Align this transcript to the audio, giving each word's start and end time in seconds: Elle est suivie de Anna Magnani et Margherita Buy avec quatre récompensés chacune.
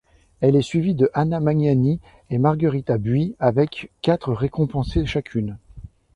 Elle 0.39 0.55
est 0.55 0.63
suivie 0.63 0.95
de 0.95 1.11
Anna 1.13 1.39
Magnani 1.39 1.99
et 2.31 2.39
Margherita 2.39 2.97
Buy 2.97 3.35
avec 3.37 3.91
quatre 4.01 4.33
récompensés 4.33 5.05
chacune. 5.05 5.59